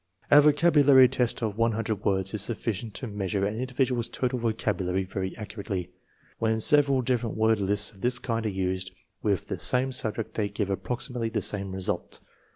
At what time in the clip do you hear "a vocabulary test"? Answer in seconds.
0.31-1.43